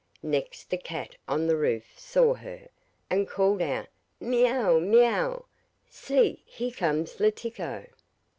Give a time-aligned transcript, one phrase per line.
[0.23, 2.69] Next the cat on the roof saw her,
[3.11, 3.85] and called out
[4.19, 4.79] 'Miaouw!
[4.83, 5.45] miaouw!
[5.91, 7.85] see here comes Letiko!